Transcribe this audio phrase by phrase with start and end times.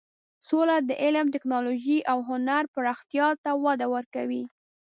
[0.47, 4.43] سوله د علم، ټکنالوژۍ او هنر پراختیا ته وده ورکوي.